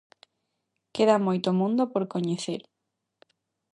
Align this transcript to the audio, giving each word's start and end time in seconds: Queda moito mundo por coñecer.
Queda 0.95 1.23
moito 1.27 1.49
mundo 1.59 1.83
por 1.91 2.03
coñecer. 2.13 2.61